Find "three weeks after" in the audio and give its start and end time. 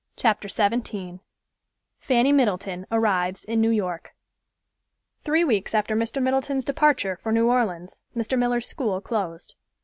5.23-5.95